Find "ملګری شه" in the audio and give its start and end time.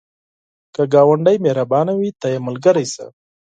2.47-3.05